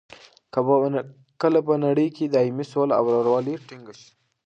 [1.41, 4.09] کله به په نړۍ کې دایمي سوله او رورولي ټینګه شي؟